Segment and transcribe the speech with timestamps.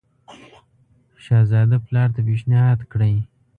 [1.25, 3.13] شهزاده پلار ته پېشنهاد کړی.